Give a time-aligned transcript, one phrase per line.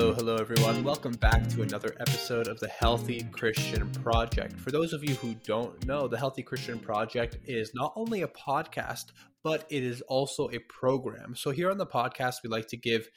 [0.00, 0.82] Hello, hello, everyone.
[0.82, 4.58] Welcome back to another episode of the Healthy Christian Project.
[4.58, 8.28] For those of you who don't know, the Healthy Christian Project is not only a
[8.28, 9.12] podcast,
[9.44, 11.36] but it is also a program.
[11.36, 13.10] So, here on the podcast, we like to give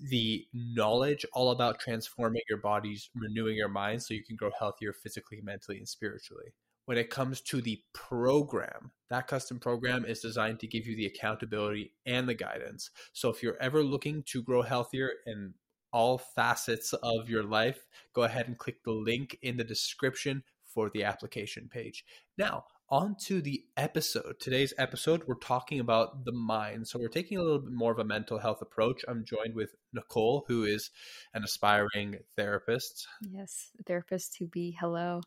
[0.00, 4.92] the knowledge all about transforming your bodies, renewing your mind so you can grow healthier
[4.92, 6.52] physically, mentally, and spiritually.
[6.86, 11.06] When it comes to the program, that custom program is designed to give you the
[11.06, 12.90] accountability and the guidance.
[13.12, 15.54] So if you're ever looking to grow healthier in
[15.92, 20.90] all facets of your life, go ahead and click the link in the description for
[20.90, 22.04] the application page.
[22.36, 24.36] Now, on to the episode.
[24.38, 26.86] Today's episode, we're talking about the mind.
[26.86, 29.04] So, we're taking a little bit more of a mental health approach.
[29.08, 30.90] I'm joined with Nicole, who is
[31.34, 33.08] an aspiring therapist.
[33.22, 34.76] Yes, therapist to be.
[34.78, 35.20] Hello.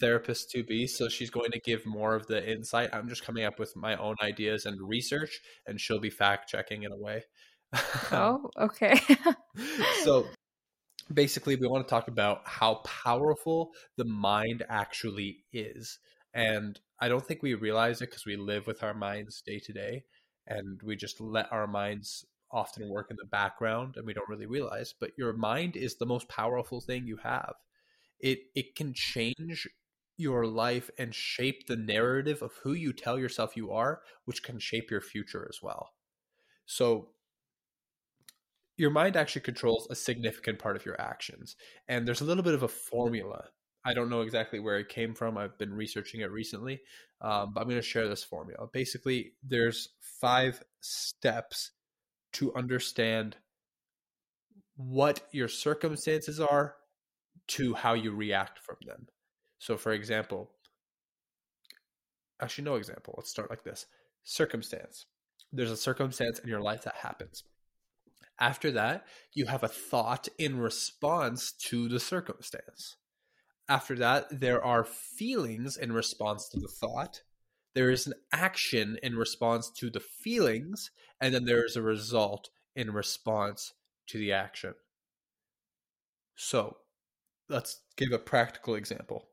[0.00, 0.86] Therapist to be.
[0.86, 2.90] So, she's going to give more of the insight.
[2.94, 6.84] I'm just coming up with my own ideas and research, and she'll be fact checking
[6.84, 7.24] in a way.
[8.12, 9.00] Oh, okay.
[10.02, 10.26] so,
[11.12, 15.98] basically, we want to talk about how powerful the mind actually is
[16.34, 19.72] and I don't think we realize it because we live with our minds day to
[19.72, 20.04] day
[20.46, 24.46] and we just let our minds often work in the background and we don't really
[24.46, 24.94] realize.
[24.98, 27.54] But your mind is the most powerful thing you have.
[28.20, 29.68] It it can change
[30.16, 34.58] your life and shape the narrative of who you tell yourself you are, which can
[34.58, 35.90] shape your future as well.
[36.66, 37.10] So
[38.78, 41.56] your mind actually controls a significant part of your actions.
[41.88, 43.48] And there's a little bit of a formula
[43.84, 45.38] I don't know exactly where it came from.
[45.38, 46.80] I've been researching it recently,
[47.20, 48.66] um, but I'm going to share this formula.
[48.70, 51.70] Basically, there's five steps
[52.34, 53.36] to understand
[54.76, 56.74] what your circumstances are
[57.48, 59.06] to how you react from them.
[59.58, 60.50] So, for example,
[62.42, 63.14] actually, no example.
[63.16, 63.86] Let's start like this
[64.22, 65.06] circumstance.
[65.50, 67.44] There's a circumstance in your life that happens.
[68.40, 72.96] After that, you have a thought in response to the circumstance.
[73.68, 77.22] After that, there are feelings in response to the thought.
[77.74, 80.90] There is an action in response to the feelings,
[81.20, 83.74] and then there is a result in response
[84.08, 84.74] to the action.
[86.36, 86.78] So,
[87.48, 89.28] let's give a practical example.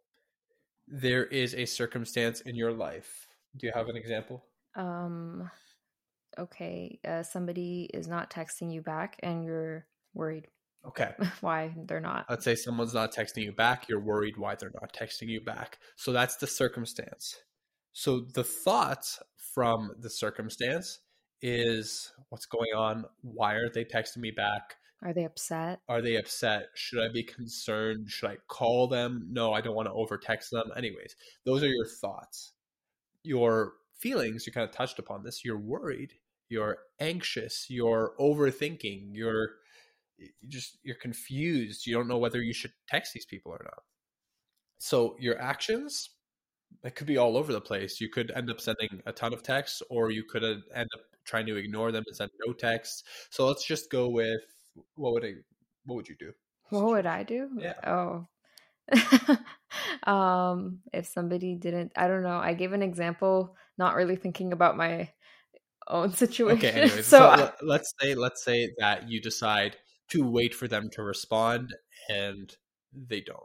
[0.87, 3.27] There is a circumstance in your life.
[3.55, 4.43] Do you have an example?
[4.75, 5.49] Um
[6.37, 10.47] okay, uh, somebody is not texting you back and you're worried.
[10.87, 11.11] Okay.
[11.41, 12.25] why they're not.
[12.29, 13.89] Let's say someone's not texting you back.
[13.89, 15.79] You're worried why they're not texting you back.
[15.95, 17.37] So that's the circumstance.
[17.93, 19.19] So the thoughts
[19.53, 20.99] from the circumstance
[21.41, 23.05] is what's going on?
[23.21, 24.75] Why aren't they texting me back?
[25.03, 25.81] Are they upset?
[25.87, 26.67] Are they upset?
[26.73, 28.09] Should I be concerned?
[28.09, 29.27] Should I call them?
[29.29, 30.71] No, I don't want to over text them.
[30.75, 32.53] Anyways, those are your thoughts.
[33.23, 35.45] Your feelings, you kind of touched upon this.
[35.45, 36.13] You're worried,
[36.49, 39.49] you're anxious, you're overthinking, you're
[40.17, 41.85] you just you're confused.
[41.85, 43.83] You don't know whether you should text these people or not.
[44.77, 46.09] So your actions,
[46.83, 47.99] it could be all over the place.
[47.99, 51.45] You could end up sending a ton of texts, or you could end up trying
[51.47, 53.03] to ignore them and send no texts.
[53.29, 54.41] So let's just go with
[54.95, 55.33] what would I,
[55.85, 56.31] what would you do?
[56.69, 57.49] What would I do?
[57.57, 57.73] Yeah.
[57.85, 58.27] Oh.
[60.03, 62.37] um if somebody didn't I don't know.
[62.37, 65.09] I gave an example not really thinking about my
[65.87, 66.57] own situation.
[66.57, 69.77] Okay, anyways, so, so let's say let's say that you decide
[70.09, 71.73] to wait for them to respond
[72.09, 72.55] and
[72.93, 73.41] they don't.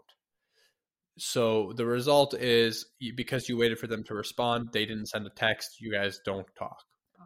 [1.19, 5.31] So the result is because you waited for them to respond, they didn't send a
[5.31, 6.83] text, you guys don't talk.
[7.21, 7.25] Oh,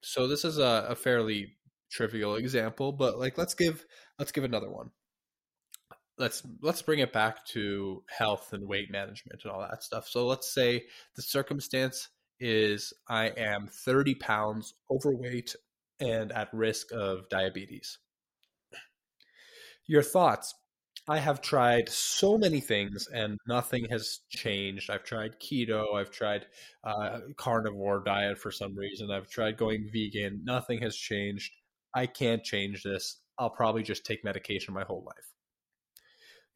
[0.00, 1.56] so this is a, a fairly
[1.90, 3.84] trivial example, but like let's give
[4.18, 4.90] let's give another one.
[6.18, 10.08] Let's let's bring it back to health and weight management and all that stuff.
[10.08, 10.84] So let's say
[11.16, 12.08] the circumstance
[12.40, 15.54] is I am 30 pounds overweight
[16.00, 17.98] and at risk of diabetes.
[19.86, 20.54] Your thoughts.
[21.08, 24.90] I have tried so many things and nothing has changed.
[24.90, 26.46] I've tried keto, I've tried
[26.82, 30.40] uh, carnivore diet for some reason, I've tried going vegan.
[30.42, 31.52] Nothing has changed.
[31.94, 33.20] I can't change this.
[33.38, 35.32] I'll probably just take medication my whole life.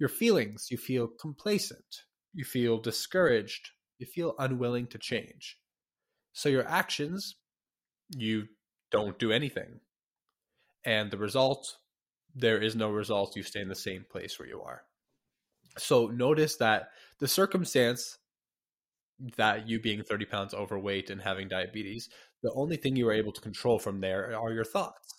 [0.00, 2.03] Your feelings, you feel complacent,
[2.35, 5.59] you feel discouraged, you feel unwilling to change.
[6.32, 7.37] So your actions,
[8.11, 8.47] you
[8.91, 9.81] don't do anything.
[10.85, 11.77] And the result,
[12.35, 13.37] there is no result.
[13.37, 14.82] You stay in the same place where you are.
[15.79, 18.19] So notice that the circumstance
[19.37, 22.09] that you being 30 pounds overweight and having diabetes,
[22.43, 25.15] the only thing you are able to control from there are your thoughts.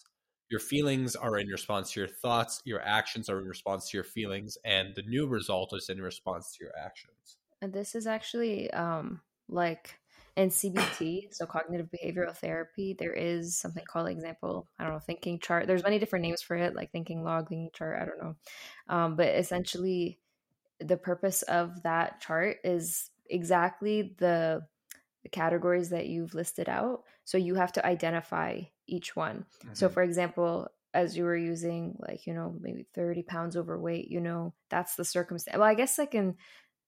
[0.50, 4.04] Your feelings are in response to your thoughts, your actions are in response to your
[4.04, 7.38] feelings, and the new result is in response to your actions.
[7.62, 10.01] And this is actually um like
[10.38, 15.40] in CBT, so cognitive behavioral therapy, there is something called example, I don't know, thinking
[15.40, 15.68] chart.
[15.68, 18.36] There's many different names for it, like thinking log, thinking chart, I don't know.
[18.88, 20.20] Um, but essentially
[20.80, 24.62] the purpose of that chart is exactly the,
[25.24, 27.04] the categories that you've listed out.
[27.26, 29.46] So you have to identify each one.
[29.64, 29.74] Mm-hmm.
[29.74, 34.22] So for example, as you were using like, you know, maybe 30 pounds overweight, you
[34.22, 35.58] know, that's the circumstance.
[35.58, 36.36] Well, I guess like in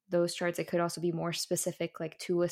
[0.09, 2.49] those charts, it could also be more specific, like to a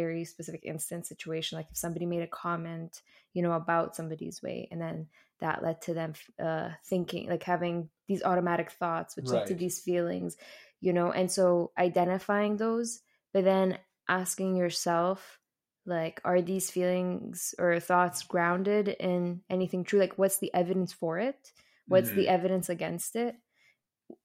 [0.00, 1.58] very specific instance situation.
[1.58, 3.02] Like if somebody made a comment,
[3.34, 5.08] you know, about somebody's weight, and then
[5.40, 9.38] that led to them uh, thinking, like having these automatic thoughts, which right.
[9.38, 10.36] led to these feelings,
[10.80, 11.10] you know.
[11.10, 13.00] And so identifying those,
[13.32, 13.78] but then
[14.08, 15.38] asking yourself,
[15.84, 20.00] like, are these feelings or thoughts grounded in anything true?
[20.00, 21.52] Like, what's the evidence for it?
[21.86, 22.18] What's mm-hmm.
[22.18, 23.34] the evidence against it?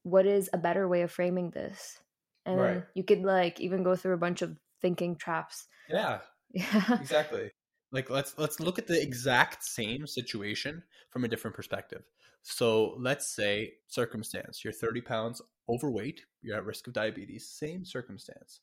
[0.04, 2.00] What is a better way of framing this?
[2.46, 2.84] and right.
[2.94, 5.68] you could like even go through a bunch of thinking traps.
[5.90, 6.20] Yeah.
[6.56, 7.00] Yeah.
[7.02, 7.50] Exactly.
[7.92, 12.04] Like let's let's look at the exact same situation from a different perspective.
[12.44, 18.60] So let's say circumstance you're 30 pounds overweight you're at risk of diabetes same circumstance.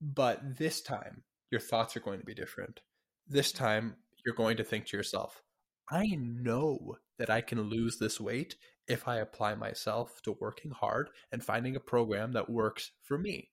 [0.00, 1.22] But this time
[1.52, 2.80] your thoughts are going to be different.
[3.28, 3.94] This time
[4.26, 5.42] you're going to think to yourself
[5.88, 8.56] i know that i can lose this weight
[8.90, 13.50] if I apply myself to working hard and finding a program that works for me.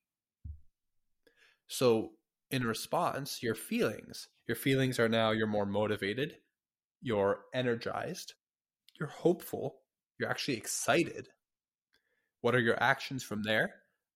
[1.67, 2.11] So,
[2.51, 6.37] in response, your feelings, your feelings are now you're more motivated,
[7.01, 8.33] you're energized,
[8.99, 9.81] you're hopeful,
[10.19, 11.27] you're actually excited.
[12.41, 13.73] What are your actions from there?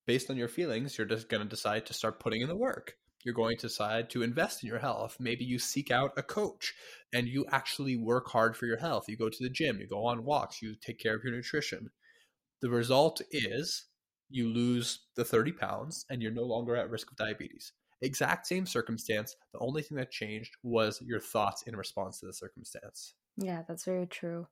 [0.08, 2.96] Based on your feelings, you're just going to decide to start putting in the work
[3.24, 5.18] you're going to decide to invest in your health.
[5.20, 6.74] Maybe you seek out a coach
[7.14, 9.06] and you actually work hard for your health.
[9.08, 11.90] You go to the gym, you go on walks, you take care of your nutrition.
[12.62, 13.86] The result is
[14.32, 17.74] you lose the 30 pounds and you're no longer at risk of diabetes.
[18.02, 19.36] Exact same circumstance.
[19.54, 23.14] The only thing that changed was your thoughts in response to the circumstance.
[23.38, 24.48] Yeah, that's very true.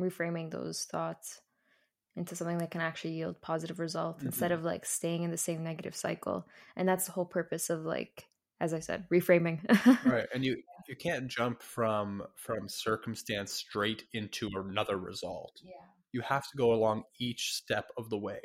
[0.00, 1.40] Reframing those thoughts
[2.16, 4.28] into something that can actually yield positive results mm-hmm.
[4.28, 7.84] instead of like staying in the same negative cycle and that's the whole purpose of
[7.84, 8.24] like
[8.60, 9.60] as i said reframing
[10.04, 10.56] right and you
[10.88, 15.72] you can't jump from from circumstance straight into another result yeah
[16.12, 18.40] you have to go along each step of the way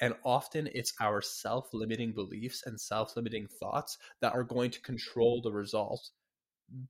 [0.00, 5.52] and often it's our self-limiting beliefs and self-limiting thoughts that are going to control the
[5.52, 6.10] result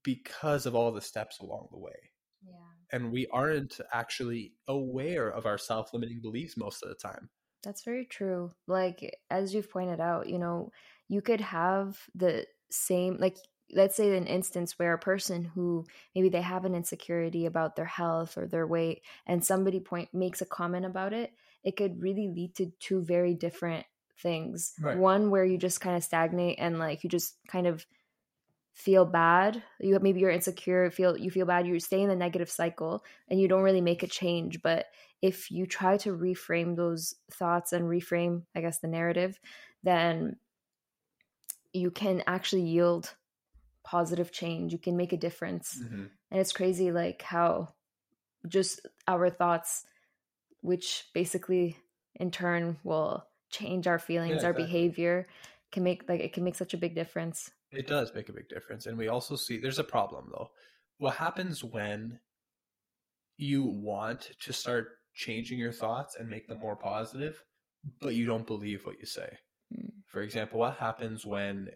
[0.03, 2.11] because of all the steps along the way.
[2.47, 2.53] Yeah.
[2.93, 7.31] And we aren't actually aware of our self-limiting beliefs most of the time.
[7.63, 8.53] That's very true.
[8.67, 10.71] Like as you've pointed out you know
[11.09, 13.37] you could have the same like
[13.75, 15.85] let's say an instance where a person who
[16.15, 20.43] maybe they have an insecurity about their health or their weight and somebody point makes
[20.43, 21.33] a comment about it
[21.65, 23.87] it could really lead to two very different
[24.19, 24.75] things.
[24.81, 24.97] Right.
[24.97, 27.85] one where you just kind of stagnate and like you just kind of
[28.75, 29.63] feel bad.
[29.81, 33.41] You maybe you're insecure feel you feel bad you stay in the negative cycle and
[33.41, 34.63] you don't really make a change.
[34.63, 34.87] But
[35.21, 39.39] if you try to reframe those thoughts and reframe i guess the narrative
[39.85, 40.37] then
[41.73, 43.15] you can actually yield
[43.85, 44.73] positive change.
[44.73, 45.81] You can make a difference.
[45.83, 46.05] Mm-hmm.
[46.31, 47.73] and it's crazy like how
[48.47, 49.85] just our thoughts
[50.63, 51.77] which basically
[52.17, 54.63] in turn will change our feelings yeah, exactly.
[54.63, 55.29] our behavior
[55.71, 58.49] can make like it can make such a big difference it does make a big
[58.49, 58.87] difference.
[58.87, 60.51] And we also see there's a problem though.
[60.99, 62.21] What happens when
[63.39, 67.43] you want to start changing your thoughts and make them more positive,
[68.01, 69.37] but you don't believe what you say?
[69.75, 69.91] Mm.
[70.07, 71.71] For example, what happens when,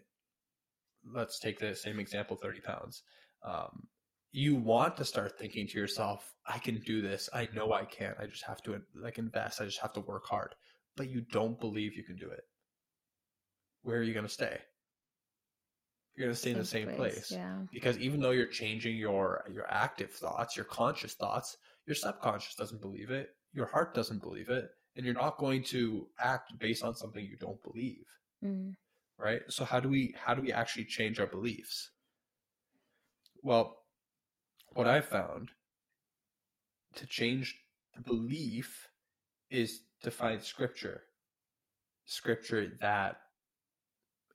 [1.11, 3.03] let's take the same example 30 pounds.
[3.43, 3.87] Um,
[4.37, 7.29] you want to start thinking to yourself, I can do this.
[7.33, 8.13] I know I can.
[8.19, 9.61] I just have to like invest.
[9.61, 10.55] I just have to work hard.
[10.95, 12.41] But you don't believe you can do it.
[13.83, 14.59] Where are you going to stay?
[16.17, 17.31] you're going to stay in the same place, place.
[17.31, 17.57] Yeah.
[17.71, 22.81] Because even though you're changing your your active thoughts, your conscious thoughts, your subconscious doesn't
[22.81, 26.95] believe it, your heart doesn't believe it, and you're not going to act based on
[26.95, 28.03] something you don't believe.
[28.43, 28.73] Mm.
[29.19, 29.41] Right?
[29.49, 31.91] So how do we how do we actually change our beliefs?
[33.43, 33.77] Well,
[34.77, 35.49] what I found
[36.93, 37.55] to change
[37.95, 38.89] the belief
[39.49, 41.01] is to find scripture.
[42.05, 43.17] Scripture that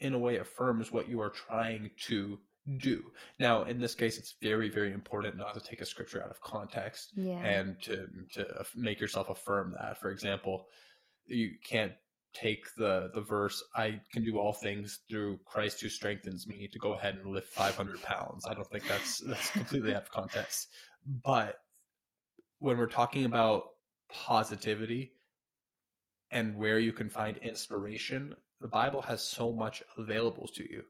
[0.01, 2.41] in a way affirms what you are trying to
[2.79, 3.05] do.
[3.39, 6.41] Now, in this case, it's very, very important not to take a scripture out of
[6.41, 7.39] context yeah.
[7.39, 10.01] and to to make yourself affirm that.
[10.01, 10.67] For example,
[11.27, 11.93] you can't
[12.35, 16.79] take the the verse "I can do all things through Christ who strengthens me" to
[16.79, 18.47] go ahead and lift 500 pounds.
[18.47, 20.69] I don't think that's that's completely out of context.
[21.07, 21.59] But
[22.59, 23.65] when we're talking about
[24.09, 25.13] positivity
[26.31, 30.85] and where you can find inspiration the Bible has so much available to you.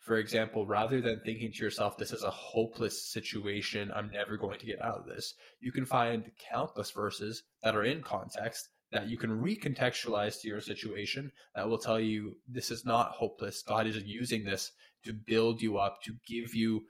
[0.00, 4.58] For example, rather than thinking to yourself, this is a hopeless situation, I'm never going
[4.58, 9.08] to get out of this, you can find countless verses that are in context that
[9.08, 13.62] you can recontextualize to your situation that will tell you this is not hopeless.
[13.62, 14.72] God is using this
[15.04, 16.82] to build you up, to give you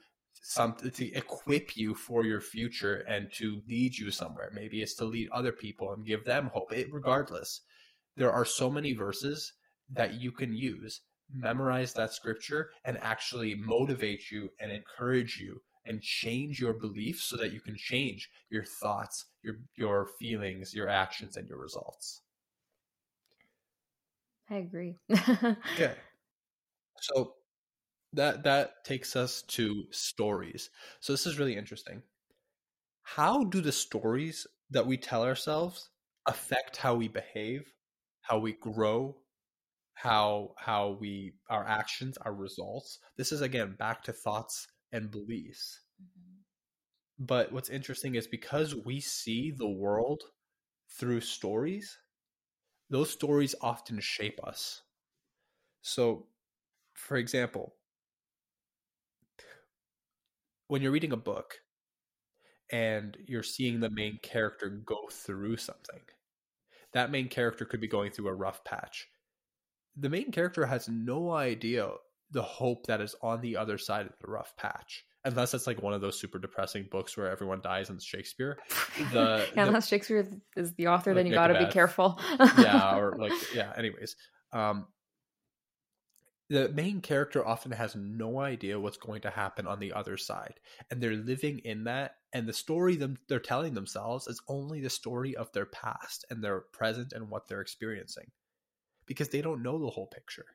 [0.42, 4.50] something to equip you for your future and to lead you somewhere.
[4.54, 6.72] Maybe it's to lead other people and give them hope.
[6.72, 7.62] It, regardless,
[8.16, 9.52] there are so many verses
[9.90, 11.00] that you can use,
[11.32, 17.36] memorize that scripture, and actually motivate you and encourage you and change your beliefs so
[17.36, 22.22] that you can change your thoughts, your your feelings, your actions, and your results.
[24.50, 24.96] I agree.
[25.10, 25.94] okay.
[26.98, 27.34] So
[28.14, 30.70] that that takes us to stories.
[31.00, 32.02] So this is really interesting.
[33.02, 35.90] How do the stories that we tell ourselves
[36.26, 37.72] affect how we behave,
[38.22, 39.16] how we grow,
[39.94, 42.98] how how we our actions, our results?
[43.16, 45.80] This is again back to thoughts and beliefs.
[46.02, 47.24] Mm-hmm.
[47.24, 50.22] But what's interesting is because we see the world
[50.98, 51.96] through stories,
[52.90, 54.82] those stories often shape us.
[55.82, 56.26] So,
[56.94, 57.74] for example,
[60.68, 61.54] when you're reading a book
[62.70, 66.00] and you're seeing the main character go through something,
[66.92, 69.08] that main character could be going through a rough patch.
[69.96, 71.88] The main character has no idea
[72.30, 75.04] the hope that is on the other side of the rough patch.
[75.24, 78.58] Unless it's like one of those super depressing books where everyone dies and Shakespeare.
[79.12, 82.20] The, yeah, the, unless Shakespeare is the author, like then you got to be careful.
[82.58, 83.72] yeah, or like yeah.
[83.76, 84.14] Anyways,
[84.52, 84.86] um,
[86.48, 90.54] the main character often has no idea what's going to happen on the other side
[90.90, 94.90] and they're living in that and the story them they're telling themselves is only the
[94.90, 98.30] story of their past and their present and what they're experiencing
[99.06, 100.46] because they don't know the whole picture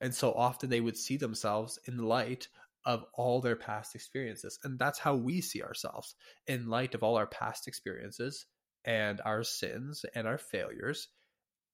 [0.00, 2.48] and so often they would see themselves in light
[2.84, 6.14] of all their past experiences and that's how we see ourselves
[6.46, 8.46] in light of all our past experiences
[8.84, 11.08] and our sins and our failures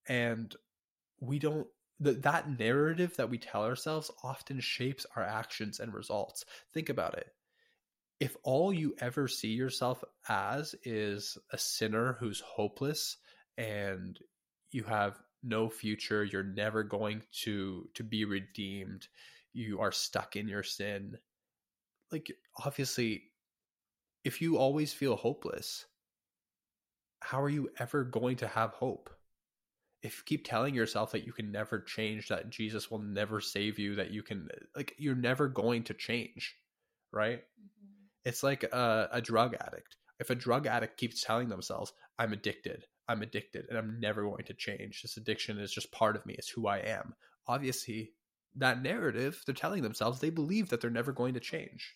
[0.09, 0.57] and
[1.21, 1.67] we don't
[2.01, 6.45] that that narrative that we tell ourselves often shapes our actions and results.
[6.73, 7.29] Think about it.
[8.21, 13.17] If all you ever see yourself as is a sinner who's hopeless
[13.57, 14.19] and
[14.71, 19.09] you have no future, you're never going to to be redeemed,
[19.53, 21.19] you are stuck in your sin.
[22.11, 22.33] Like
[22.65, 23.25] obviously
[24.25, 25.85] if you always feel hopeless,
[27.21, 29.11] how are you ever going to have hope?
[30.05, 33.79] if you keep telling yourself that you can never change, that Jesus will never save
[33.79, 36.55] you, that you can, like, you're never going to change,
[37.11, 37.39] right?
[37.39, 38.05] Mm-hmm.
[38.27, 39.97] It's like a, a drug addict.
[40.21, 44.45] If a drug addict keeps telling themselves, I'm addicted, I'm addicted, and I'm never going
[44.45, 47.15] to change, this addiction is just part of me, it's who I am.
[47.47, 48.13] Obviously,
[48.57, 51.95] that narrative, they're telling themselves, they believe that they're never going to change.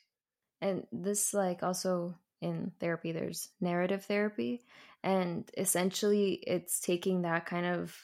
[0.61, 4.62] And this, like, also in therapy, there's narrative therapy
[5.03, 7.97] and essentially it's taking that kind of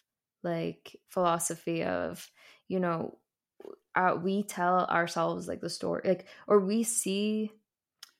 [0.42, 2.30] like philosophy of
[2.68, 3.18] you know
[3.94, 7.50] uh, we tell ourselves like the story like or we see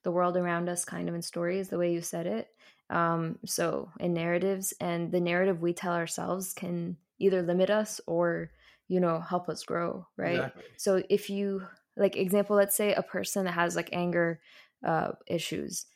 [0.03, 2.49] the world around us kind of in stories the way you said it
[2.91, 8.51] um so in narratives and the narrative we tell ourselves can either limit us or
[8.89, 10.65] you know help us grow right exactly.
[10.77, 11.63] so if you
[11.97, 14.41] like example let's say a person that has like anger
[14.87, 15.87] uh issues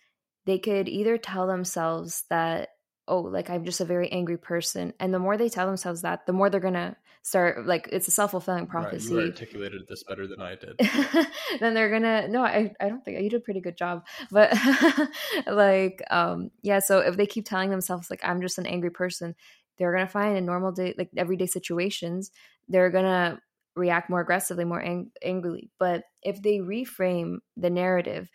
[0.46, 2.70] they could either tell themselves that
[3.06, 6.24] oh like i'm just a very angry person and the more they tell themselves that
[6.26, 6.96] the more they're gonna
[7.28, 10.78] start like it's a self-fulfilling prophecy right, you articulated this better than i did.
[11.60, 14.06] Then they're gonna no I, I don't think you did a pretty good job.
[14.30, 14.56] But
[15.46, 19.34] like um yeah so if they keep telling themselves like i'm just an angry person
[19.76, 22.30] they're gonna find in normal day like everyday situations
[22.68, 23.40] they're gonna
[23.76, 25.70] react more aggressively more ang- angrily.
[25.78, 28.28] But if they reframe the narrative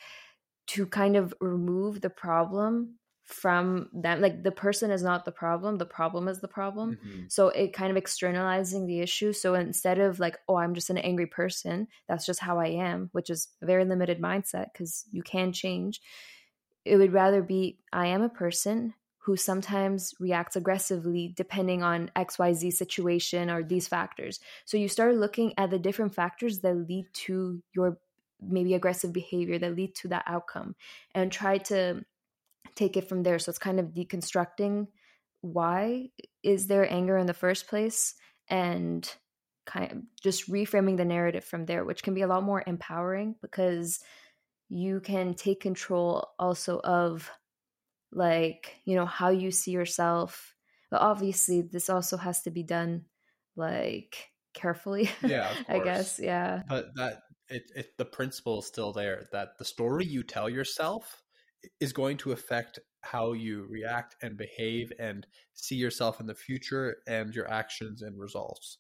[0.68, 5.78] to kind of remove the problem from them like the person is not the problem
[5.78, 6.98] the problem is the problem.
[6.98, 7.24] Mm-hmm.
[7.30, 9.32] so it kind of externalizing the issue.
[9.32, 13.10] So instead of like oh i'm just an angry person that's just how i am
[13.14, 16.02] which is a very limited mindset because you can change.
[16.86, 22.74] It would rather be i am a person who sometimes reacts aggressively depending on xyz
[22.74, 24.42] situation or these factors.
[24.66, 27.98] So you start looking at the different factors that lead to your
[28.42, 30.76] maybe aggressive behavior that lead to that outcome
[31.16, 32.04] and try to
[32.76, 33.40] take it from there.
[33.40, 34.88] So it's kind of deconstructing
[35.42, 36.10] why
[36.42, 38.16] is there anger in the first place
[38.48, 39.14] and
[39.66, 43.36] kind of just reframing the narrative from there which can be a lot more empowering
[43.42, 44.00] because
[44.70, 47.30] you can take control also of
[48.12, 50.56] like you know how you see yourself.
[50.90, 53.06] But obviously this also has to be done
[53.56, 56.64] like carefully yeah i guess yeah.
[56.68, 61.24] But that it, it the principle is still there that the story you tell yourself
[61.80, 66.98] is going to affect how you react and behave and see yourself in the future
[67.08, 68.78] and your actions and results.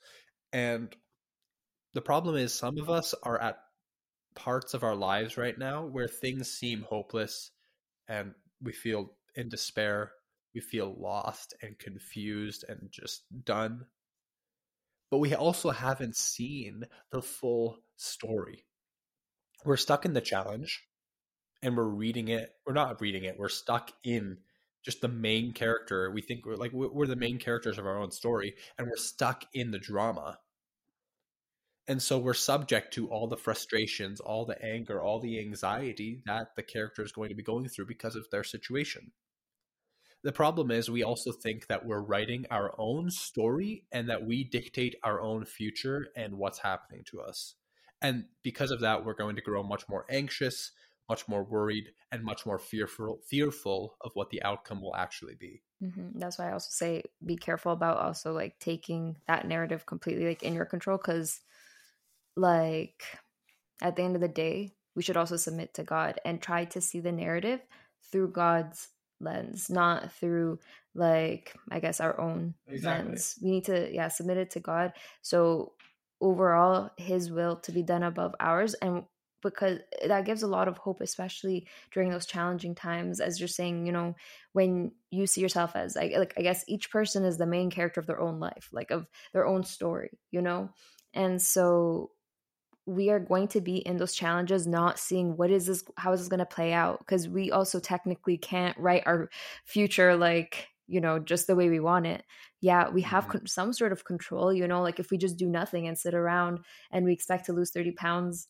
[0.51, 0.95] And
[1.93, 3.57] the problem is some of us are at
[4.35, 7.51] parts of our lives right now where things seem hopeless
[8.07, 10.11] and we feel in despair,
[10.55, 13.85] we feel lost and confused and just done.
[15.11, 18.65] But we also haven't seen the full story.
[19.65, 20.83] We're stuck in the challenge
[21.63, 22.53] and we're reading it.
[22.67, 23.39] We're not reading it.
[23.39, 24.37] We're stuck in
[24.83, 26.11] just the main character.
[26.11, 29.45] We think we're like we're the main characters of our own story, and we're stuck
[29.53, 30.37] in the drama.
[31.87, 36.55] And so we're subject to all the frustrations, all the anger, all the anxiety that
[36.55, 39.11] the character is going to be going through because of their situation.
[40.23, 44.45] The problem is, we also think that we're writing our own story and that we
[44.45, 47.55] dictate our own future and what's happening to us.
[48.01, 50.71] And because of that, we're going to grow much more anxious,
[51.09, 55.61] much more worried and much more fearful fearful of what the outcome will actually be
[55.83, 56.17] mm-hmm.
[56.17, 60.43] that's why i also say be careful about also like taking that narrative completely like
[60.43, 61.41] in your control because
[62.35, 63.03] like
[63.81, 66.81] at the end of the day we should also submit to god and try to
[66.81, 67.59] see the narrative
[68.11, 70.59] through god's lens not through
[70.95, 73.09] like i guess our own exactly.
[73.09, 75.73] lens we need to yeah submit it to god so
[76.21, 79.03] overall his will to be done above ours and
[79.51, 83.85] because that gives a lot of hope especially during those challenging times as you're saying
[83.85, 84.15] you know
[84.53, 87.99] when you see yourself as like, like i guess each person is the main character
[87.99, 90.69] of their own life like of their own story you know
[91.13, 92.11] and so
[92.85, 96.19] we are going to be in those challenges not seeing what is this how is
[96.19, 99.29] this going to play out because we also technically can't write our
[99.65, 102.23] future like you know just the way we want it
[102.59, 103.45] yeah we have mm-hmm.
[103.45, 106.59] some sort of control you know like if we just do nothing and sit around
[106.91, 108.47] and we expect to lose 30 pounds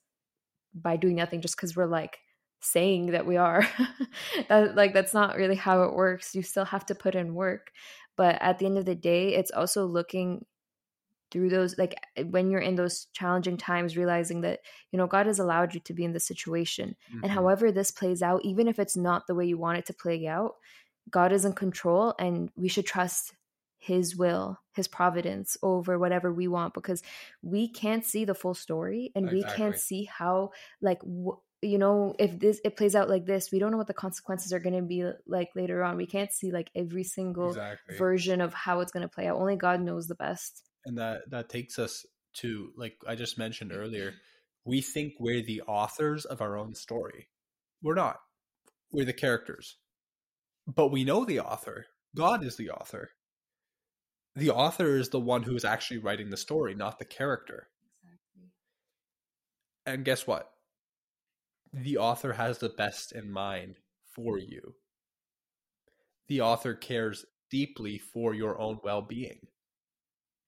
[0.73, 2.17] by doing nothing just because we're like
[2.61, 3.67] saying that we are
[4.49, 7.71] that, like that's not really how it works you still have to put in work
[8.15, 10.45] but at the end of the day it's also looking
[11.29, 11.95] through those like
[12.29, 14.59] when you're in those challenging times realizing that
[14.91, 17.23] you know god has allowed you to be in this situation mm-hmm.
[17.23, 19.93] and however this plays out even if it's not the way you want it to
[19.93, 20.53] play out
[21.09, 23.33] god is in control and we should trust
[23.85, 27.03] his will, his providence over whatever we want because
[27.41, 29.51] we can't see the full story and exactly.
[29.51, 33.51] we can't see how like w- you know if this it plays out like this
[33.51, 35.97] we don't know what the consequences are going to be like later on.
[35.97, 37.97] We can't see like every single exactly.
[37.97, 39.37] version of how it's going to play out.
[39.37, 40.63] Only god knows the best.
[40.85, 44.13] And that that takes us to like i just mentioned earlier
[44.65, 47.27] we think we're the authors of our own story.
[47.81, 48.17] We're not.
[48.91, 49.75] We're the characters.
[50.65, 51.87] But we know the author.
[52.15, 53.09] God is the author
[54.35, 57.67] the author is the one who is actually writing the story, not the character.
[58.01, 58.51] Exactly.
[59.85, 60.49] And guess what?
[61.71, 63.77] The author has the best in mind
[64.15, 64.75] for you.
[66.27, 69.47] The author cares deeply for your own well being.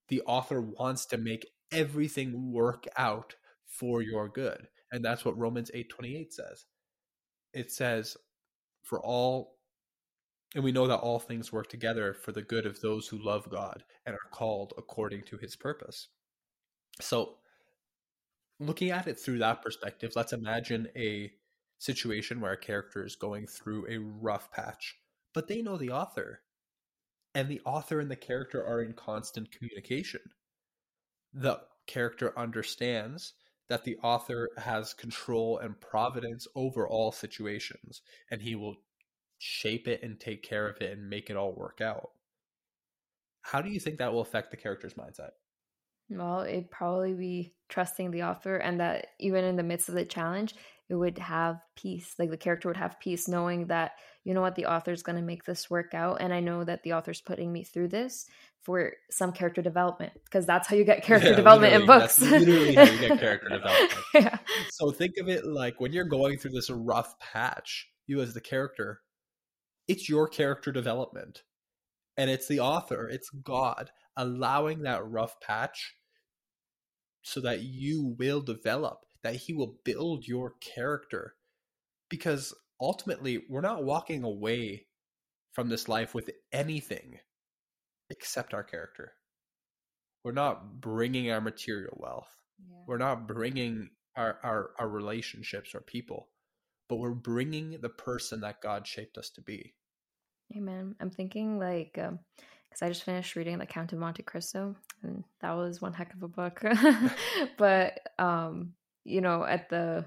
[0.07, 3.35] The author wants to make everything work out
[3.67, 4.67] for your good.
[4.91, 6.65] And that's what Romans 8:28 says.
[7.53, 8.17] It says
[8.83, 9.54] for all
[10.55, 13.49] and we know that all things work together for the good of those who love
[13.49, 16.07] God and are called according to his purpose.
[17.01, 17.35] So,
[18.57, 21.33] looking at it through that perspective, let's imagine a
[21.77, 24.95] situation where a character is going through a rough patch,
[25.33, 26.39] but they know the author.
[27.33, 30.21] And the author and the character are in constant communication.
[31.33, 33.33] The character understands
[33.67, 38.77] that the author has control and providence over all situations, and he will
[39.37, 42.09] shape it and take care of it and make it all work out.
[43.41, 45.31] How do you think that will affect the character's mindset?
[46.09, 50.05] Well, it'd probably be trusting the author and that even in the midst of the
[50.05, 50.53] challenge,
[50.87, 52.13] it would have peace.
[52.19, 53.93] Like the character would have peace knowing that,
[54.23, 56.21] you know what, the author's going to make this work out.
[56.21, 58.27] And I know that the author's putting me through this
[58.61, 62.19] for some character development because that's how you get character yeah, development in books.
[62.19, 63.93] literally how you get character development.
[64.13, 64.37] yeah.
[64.69, 68.41] So think of it like when you're going through this rough patch, you as the
[68.41, 69.01] character
[69.87, 71.43] it's your character development.
[72.17, 75.95] And it's the author, it's God allowing that rough patch
[77.23, 81.35] so that you will develop, that He will build your character.
[82.09, 84.87] Because ultimately, we're not walking away
[85.53, 87.19] from this life with anything
[88.09, 89.13] except our character.
[90.23, 92.33] We're not bringing our material wealth.
[92.59, 92.77] Yeah.
[92.87, 96.29] We're not bringing our, our, our relationships or people
[96.87, 99.73] but we're bringing the person that God shaped us to be.
[100.55, 100.95] Amen.
[100.99, 102.19] I'm thinking like, because um,
[102.81, 106.23] I just finished reading The Count of Monte Cristo, and that was one heck of
[106.23, 106.63] a book.
[107.57, 110.05] but um, you know, at the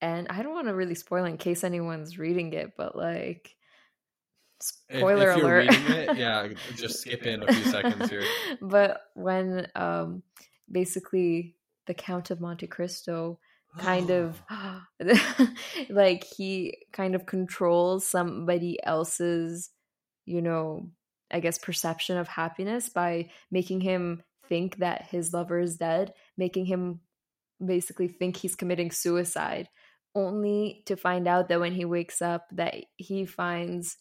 [0.00, 3.56] end, I don't want to really spoil in case anyone's reading it, but like,
[4.60, 5.66] spoiler if, if alert.
[5.70, 8.24] It, yeah, just skip in a few seconds here.
[8.60, 10.22] But when um,
[10.70, 11.56] basically
[11.86, 13.38] the Count of Monte Cristo
[13.78, 14.42] kind of
[15.90, 19.70] like he kind of controls somebody else's,
[20.26, 20.90] you know,
[21.30, 26.66] I guess perception of happiness by making him think that his lover is dead, making
[26.66, 27.00] him
[27.64, 29.68] basically think he's committing suicide
[30.14, 33.96] only to find out that when he wakes up that he finds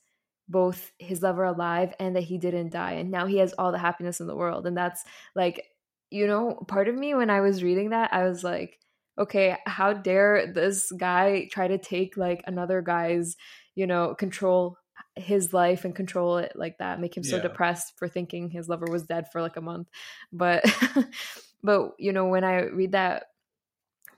[0.48, 3.78] both his lover alive and that he didn't die and now he has all the
[3.78, 5.04] happiness in the world and that's
[5.36, 5.66] like
[6.12, 8.78] you know part of me when i was reading that i was like
[9.18, 13.36] okay how dare this guy try to take like another guy's
[13.76, 14.78] you know control
[15.16, 17.44] his life and control it like that make him so yeah.
[17.44, 19.88] depressed for thinking his lover was dead for like a month.
[20.32, 20.64] But
[21.64, 23.26] but you know when i read that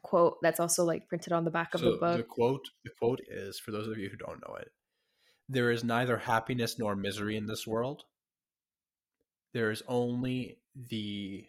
[0.02, 2.18] quote that's also like printed on the back of so the book.
[2.18, 4.72] the quote the quote is for those of you who don't know it
[5.48, 8.04] there is neither happiness nor misery in this world.
[9.54, 11.46] There is only the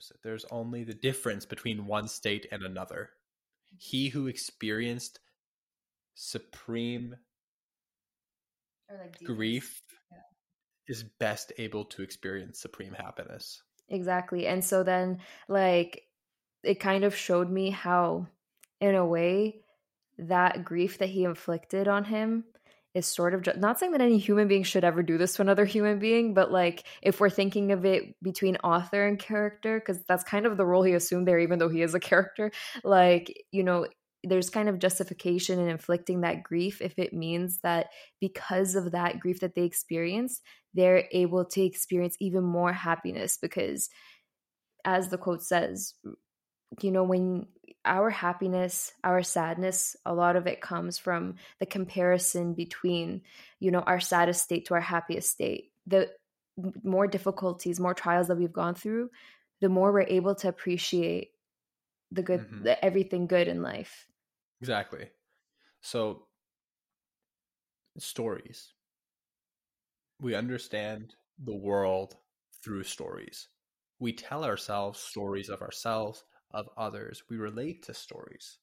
[0.00, 3.10] is there's only the difference between one state and another.
[3.78, 5.20] He who experienced
[6.14, 7.14] supreme
[8.90, 10.18] like grief yeah.
[10.88, 13.62] is best able to experience supreme happiness.
[13.88, 16.02] Exactly and so then like
[16.62, 18.26] it kind of showed me how,
[18.80, 19.62] in a way,
[20.18, 22.44] that grief that he inflicted on him
[22.94, 25.64] is sort of not saying that any human being should ever do this to another
[25.64, 30.24] human being, but like if we're thinking of it between author and character, because that's
[30.24, 32.50] kind of the role he assumed there, even though he is a character,
[32.82, 33.86] like, you know,
[34.24, 37.86] there's kind of justification in inflicting that grief if it means that
[38.20, 40.42] because of that grief that they experience,
[40.74, 43.88] they're able to experience even more happiness because
[44.84, 45.94] as the quote says,
[46.82, 47.46] you know, when
[47.90, 53.22] our happiness, our sadness, a lot of it comes from the comparison between,
[53.58, 55.72] you know, our saddest state to our happiest state.
[55.88, 56.08] The
[56.84, 59.10] more difficulties, more trials that we've gone through,
[59.60, 61.32] the more we're able to appreciate
[62.12, 62.62] the good, mm-hmm.
[62.62, 64.06] the, everything good in life.
[64.60, 65.08] Exactly.
[65.80, 66.26] So,
[67.98, 68.72] stories.
[70.20, 72.16] We understand the world
[72.62, 73.48] through stories.
[73.98, 77.22] We tell ourselves stories of ourselves, of others.
[77.28, 78.58] We relate to stories.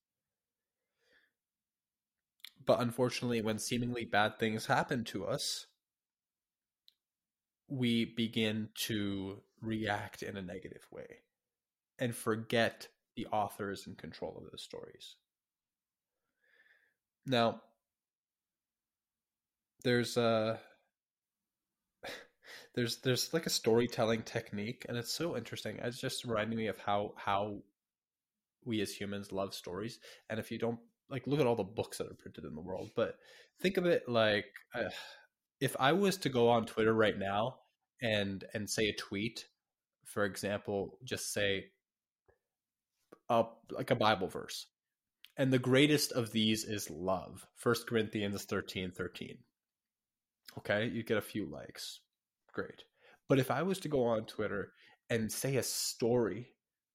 [2.65, 5.67] But unfortunately, when seemingly bad things happen to us,
[7.69, 11.19] we begin to react in a negative way
[11.99, 15.15] and forget the authors in control of those stories.
[17.25, 17.61] Now,
[19.83, 20.59] there's a
[22.75, 26.77] there's there's like a storytelling technique and it's so interesting it's just reminding me of
[26.79, 27.57] how how
[28.67, 29.99] we as humans love stories
[30.29, 32.61] and if you don't like look at all the books that are printed in the
[32.61, 33.15] world but
[33.61, 34.89] think of it like uh,
[35.59, 37.55] if i was to go on twitter right now
[38.01, 39.45] and and say a tweet
[40.05, 41.65] for example just say
[43.29, 44.67] a like a bible verse
[45.37, 49.37] and the greatest of these is love First corinthians 13 13
[50.57, 50.87] okay?
[50.87, 51.99] You get a few likes.
[52.53, 52.83] Great.
[53.29, 54.71] But if i was to go on twitter
[55.09, 56.53] and say a story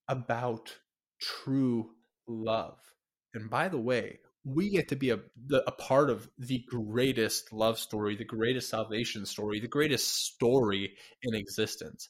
[0.08, 0.74] about
[1.22, 1.90] true
[2.26, 2.78] love.
[3.35, 5.20] And by the way, we get to be a,
[5.66, 11.35] a part of the greatest love story, the greatest salvation story, the greatest story in
[11.35, 12.08] existence,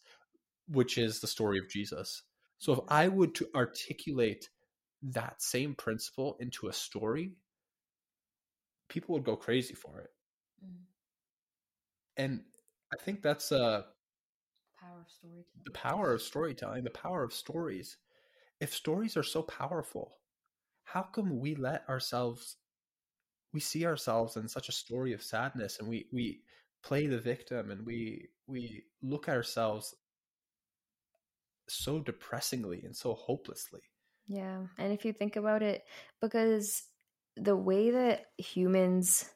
[0.68, 2.22] which is the story of Jesus.
[2.59, 4.48] So if I would to articulate
[5.03, 7.35] that same principle into a story,
[8.88, 10.11] people would go crazy for it.
[10.64, 10.77] Mm.
[12.16, 12.40] And
[12.92, 13.83] I think that's uh
[14.81, 15.64] power of storytelling.
[15.64, 17.96] The power of storytelling, the power of stories
[18.62, 20.18] if stories are so powerful,
[20.85, 22.57] how come we let ourselves
[23.53, 26.40] we see ourselves in such a story of sadness and we we
[26.83, 29.96] play the victim and we we look at ourselves
[31.68, 33.81] so depressingly and so hopelessly.
[34.29, 35.83] Yeah, and if you think about it
[36.20, 36.85] because
[37.37, 39.29] the way that humans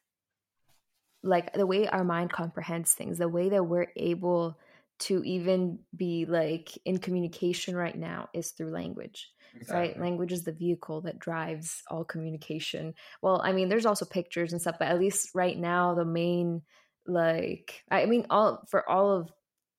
[1.24, 4.56] like the way our mind comprehends things, the way that we're able
[4.98, 9.76] to even be like in communication right now is through language exactly.
[9.76, 12.94] right language is the vehicle that drives all communication.
[13.22, 16.62] Well i mean there's also pictures and stuff but at least right now the main
[17.06, 19.30] like i mean all for all of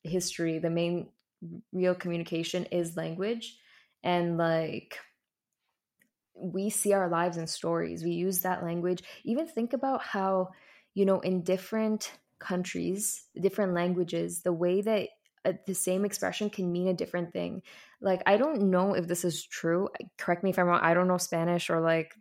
[0.03, 1.09] history the main
[1.71, 3.57] real communication is language.
[4.03, 4.97] And like
[6.35, 8.03] we see our lives in stories.
[8.03, 9.03] We use that language.
[9.23, 10.49] Even think about how
[10.93, 15.09] you know in different countries, different languages, the way that
[15.45, 17.61] uh, the same expression can mean a different thing.
[18.01, 19.89] Like I don't know if this is true.
[20.17, 20.81] Correct me if I'm wrong.
[20.81, 22.13] I don't know Spanish or like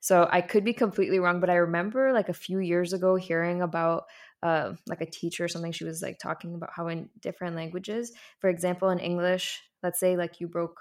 [0.00, 3.62] so I could be completely wrong, but I remember like a few years ago hearing
[3.62, 4.04] about
[4.42, 5.72] uh, like a teacher or something.
[5.72, 10.16] She was like talking about how in different languages, for example, in English, let's say
[10.16, 10.80] like you broke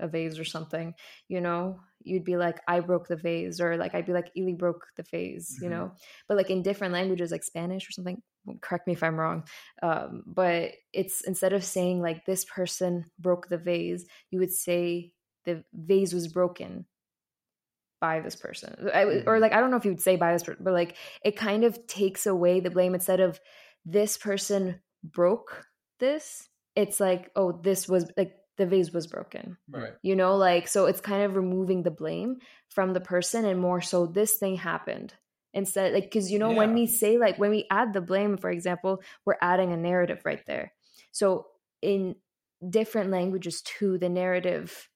[0.00, 0.94] a vase or something,
[1.28, 4.52] you know, you'd be like, I broke the vase, or like I'd be like, Ely
[4.52, 5.64] broke the vase, mm-hmm.
[5.64, 5.92] you know.
[6.28, 8.22] But like in different languages, like Spanish or something,
[8.60, 9.44] correct me if I'm wrong.
[9.82, 15.12] Um, but it's instead of saying like this person broke the vase, you would say
[15.44, 16.86] the vase was broken
[18.00, 19.42] by this person I, or mm-hmm.
[19.42, 21.64] like i don't know if you would say by this person but like it kind
[21.64, 23.38] of takes away the blame instead of
[23.84, 25.66] this person broke
[25.98, 29.56] this it's like oh this was like the vase was broken.
[29.68, 29.92] Right.
[30.02, 33.80] You know like so it's kind of removing the blame from the person and more
[33.80, 35.14] so this thing happened
[35.52, 36.58] instead like because you know yeah.
[36.58, 40.22] when we say like when we add the blame for example we're adding a narrative
[40.24, 40.72] right there.
[41.12, 41.46] So
[41.82, 42.16] in
[42.68, 44.88] different languages too the narrative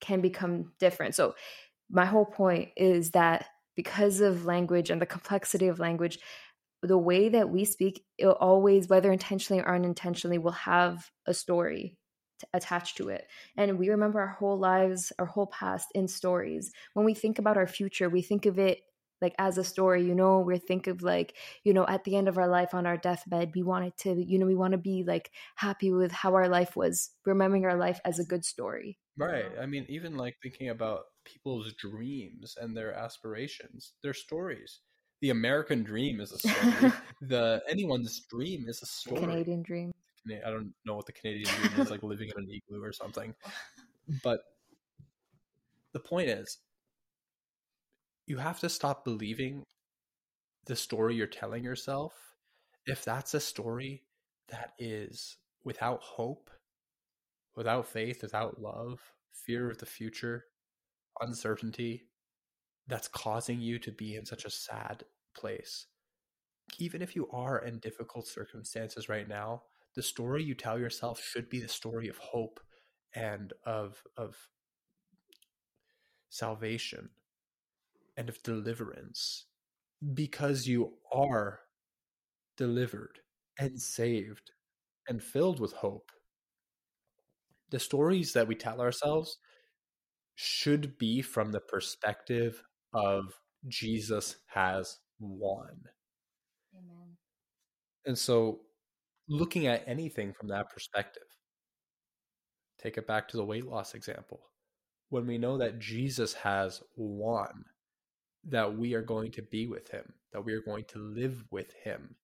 [0.00, 1.14] can become different.
[1.14, 1.34] So
[1.90, 6.18] my whole point is that because of language and the complexity of language,
[6.82, 11.97] the way that we speak, it always, whether intentionally or unintentionally, will have a story
[12.52, 13.26] attached to it.
[13.56, 16.72] And we remember our whole lives, our whole past in stories.
[16.94, 18.82] When we think about our future, we think of it
[19.20, 22.28] like as a story you know we think of like you know at the end
[22.28, 25.02] of our life on our deathbed we wanted to you know we want to be
[25.04, 29.46] like happy with how our life was remembering our life as a good story right
[29.60, 34.80] i mean even like thinking about people's dreams and their aspirations, their stories.
[35.20, 36.92] The American dream is a story.
[37.20, 39.20] the anyone's dream is a story.
[39.20, 39.92] Canadian dream.
[40.44, 43.34] I don't know what the Canadian dream is like living in an igloo or something.
[44.22, 44.40] But
[45.92, 46.58] the point is
[48.26, 49.64] you have to stop believing
[50.66, 52.12] the story you're telling yourself
[52.86, 54.02] if that's a story
[54.48, 56.50] that is without hope,
[57.56, 59.00] without faith, without love,
[59.32, 60.44] fear of the future,
[61.20, 62.06] uncertainty
[62.86, 65.86] that's causing you to be in such a sad place.
[66.78, 69.62] Even if you are in difficult circumstances right now,
[69.98, 72.60] the story you tell yourself should be the story of hope
[73.16, 74.36] and of of
[76.28, 77.08] salvation
[78.16, 79.46] and of deliverance
[80.14, 81.58] because you are
[82.56, 83.18] delivered
[83.58, 84.52] and saved
[85.08, 86.12] and filled with hope.
[87.70, 89.38] The stories that we tell ourselves
[90.36, 92.62] should be from the perspective
[92.94, 93.34] of
[93.66, 95.80] Jesus has won.
[96.72, 97.16] Amen.
[98.06, 98.60] And so,
[99.28, 101.22] looking at anything from that perspective,
[102.82, 104.40] take it back to the weight loss example.
[105.10, 107.64] When we know that Jesus has won,
[108.44, 111.72] that we are going to be with him, that we are going to live with
[111.84, 112.16] him,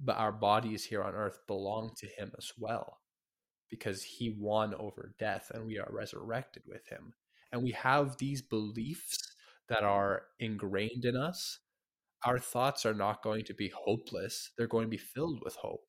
[0.00, 2.98] but our bodies here on earth belong to him as well
[3.70, 7.14] because he won over death and we are resurrected with him.
[7.52, 9.16] And we have these beliefs
[9.68, 11.60] that are ingrained in us.
[12.24, 15.84] Our thoughts are not going to be hopeless, they're going to be filled with hope.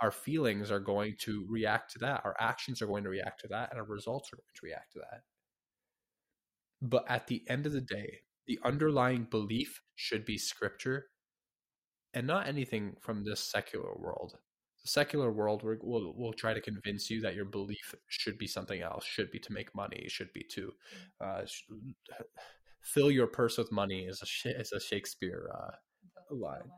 [0.00, 2.22] Our feelings are going to react to that.
[2.24, 3.70] Our actions are going to react to that.
[3.70, 5.22] And our results are going to react to that.
[6.82, 11.06] But at the end of the day, the underlying belief should be scripture
[12.14, 14.34] and not anything from this secular world
[14.82, 18.80] The secular world will will try to convince you that your belief should be something
[18.80, 20.72] else should be to make money should be to
[21.20, 21.42] uh,
[22.82, 25.72] fill your purse with money is a is a shakespeare uh,
[26.34, 26.70] line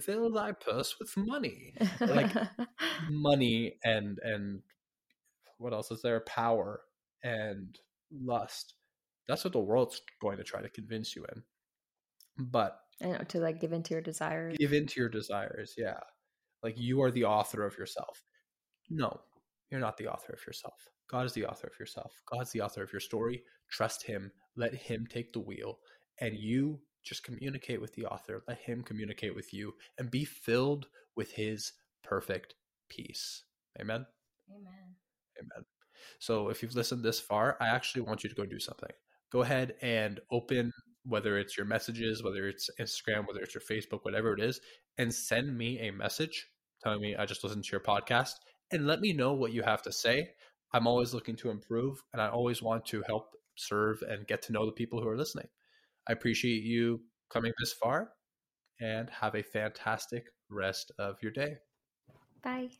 [0.00, 2.32] fill thy purse with money like
[3.10, 4.60] money and and
[5.58, 6.80] what else is there power
[7.22, 7.78] and
[8.12, 8.74] lust
[9.26, 11.42] that's what the world's going to try to convince you in
[12.38, 14.56] but I know to like give into your desires.
[14.58, 16.00] Give into your desires, yeah.
[16.62, 18.22] Like you are the author of yourself.
[18.90, 19.20] No,
[19.70, 20.88] you're not the author of yourself.
[21.10, 22.12] God is the author of yourself.
[22.30, 23.42] God's the author of your story.
[23.70, 24.32] Trust Him.
[24.56, 25.78] Let Him take the wheel.
[26.20, 28.42] And you just communicate with the author.
[28.46, 32.54] Let Him communicate with you and be filled with His perfect
[32.88, 33.42] peace.
[33.80, 34.06] Amen.
[34.50, 34.96] Amen.
[35.38, 35.64] Amen.
[36.18, 38.90] So if you've listened this far, I actually want you to go do something.
[39.30, 40.72] Go ahead and open
[41.04, 44.60] whether it's your messages, whether it's Instagram, whether it's your Facebook, whatever it is,
[44.98, 46.46] and send me a message
[46.82, 48.34] telling me I just listened to your podcast
[48.72, 50.30] and let me know what you have to say.
[50.72, 54.52] I'm always looking to improve and I always want to help serve and get to
[54.52, 55.48] know the people who are listening.
[56.08, 58.12] I appreciate you coming this far
[58.80, 61.56] and have a fantastic rest of your day.
[62.42, 62.70] Bye.